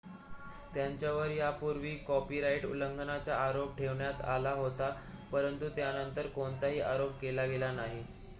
त्यांच्यावर 0.73 1.29
यापूर्वीही 1.29 1.97
कॉपीराइट 1.97 2.65
उल्लंघनाचा 2.65 3.35
आरोप 3.37 3.77
ठेवण्यात 3.77 4.21
आला 4.27 4.51
होता 4.53 4.89
परंतु 5.31 5.69
त्यांनतर 5.71 6.27
कोणताही 6.31 6.79
आरोप 6.81 7.19
केला 7.21 7.45
गेला 7.45 7.71
नाही 7.73 8.03